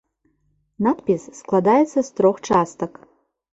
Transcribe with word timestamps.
Надпіс 0.85 1.27
складаецца 1.41 1.99
з 2.09 2.09
трох 2.23 2.43
частак. 2.51 2.91